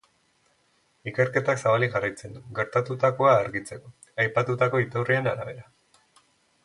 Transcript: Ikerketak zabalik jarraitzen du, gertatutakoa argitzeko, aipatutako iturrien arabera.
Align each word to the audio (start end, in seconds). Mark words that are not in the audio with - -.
Ikerketak 1.11 1.59
zabalik 1.65 1.93
jarraitzen 1.97 2.33
du, 2.37 2.41
gertatutakoa 2.61 3.35
argitzeko, 3.43 3.93
aipatutako 4.25 4.83
iturrien 4.89 5.31
arabera. 5.35 5.69